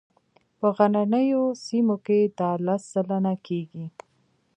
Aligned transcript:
په 0.59 0.67
غرنیو 0.75 1.43
سیمو 1.65 1.95
کې 2.05 2.19
دا 2.39 2.49
لس 2.65 2.81
سلنه 2.93 3.33
کیږي 3.45 3.85